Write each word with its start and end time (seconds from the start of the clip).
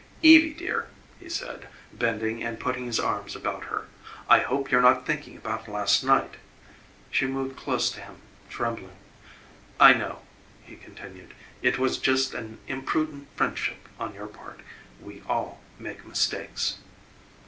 "Evie, 0.23 0.55
dear," 0.55 0.87
he 1.19 1.29
said, 1.29 1.67
bending 1.93 2.41
and 2.41 2.59
putting 2.59 2.85
his 2.87 2.99
arms 2.99 3.35
about 3.35 3.65
her, 3.65 3.85
"I 4.27 4.39
hope 4.39 4.71
you're 4.71 4.81
not 4.81 5.05
thinking 5.05 5.37
about 5.37 5.67
last 5.67 6.03
night" 6.03 6.37
She 7.11 7.27
moved 7.27 7.55
close 7.55 7.91
to 7.91 8.01
him, 8.01 8.15
trembling. 8.49 8.97
"I 9.79 9.93
know," 9.93 10.23
he 10.63 10.75
continued, 10.75 11.35
"it 11.61 11.77
was 11.77 11.99
just 11.99 12.33
an 12.33 12.57
imprudent 12.67 13.27
friendship 13.35 13.87
on 13.99 14.15
your 14.15 14.25
part. 14.25 14.61
We 14.99 15.21
all 15.29 15.61
make 15.77 16.03
mistakes." 16.07 16.77